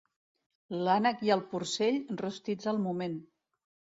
L'ànec 0.87 1.19
i 1.27 1.29
el 1.35 1.43
porcell, 1.51 2.01
rostits 2.21 2.69
al 2.73 2.83
moment. 2.89 3.21